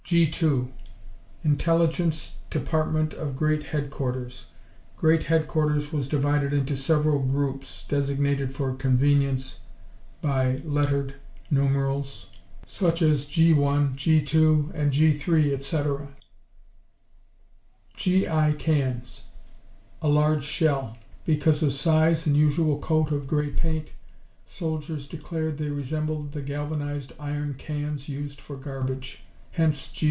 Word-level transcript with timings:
G 0.03 0.29
2 0.29 0.67
Intelligence 1.45 2.39
Department 2.49 3.13
of 3.13 3.37
Great 3.37 3.63
Headquarters. 3.63 4.47
Great 4.97 5.23
Headquarters 5.23 5.93
was 5.93 6.09
divided 6.09 6.51
into 6.51 6.75
several 6.75 7.19
groups, 7.19 7.85
designated, 7.87 8.53
for 8.53 8.73
convenience, 8.75 9.61
by 10.21 10.61
lettered 10.65 11.13
numerals, 11.49 12.29
such 12.65 13.01
as 13.01 13.23
G 13.25 13.53
1, 13.53 13.95
G 13.95 14.21
2 14.21 14.73
and 14.75 14.91
G 14.91 15.13
3, 15.17 15.53
etc. 15.53 16.09
G.I. 17.93 18.51
cans 18.59 19.27
A 20.01 20.09
large 20.09 20.43
shell. 20.43 20.97
Because 21.23 21.63
of 21.63 21.71
size 21.71 22.27
and 22.27 22.35
usual 22.35 22.79
coat 22.79 23.11
of 23.13 23.27
grey 23.27 23.49
paint, 23.49 23.93
soldiers 24.45 25.07
declared 25.07 25.57
they 25.57 25.69
resembled 25.69 26.33
the 26.33 26.41
galvanized 26.41 27.13
iron 27.17 27.53
cans 27.53 28.09
used 28.09 28.41
for 28.41 28.57
garbage. 28.57 29.23
Hence, 29.53 29.89
G. 29.91 29.99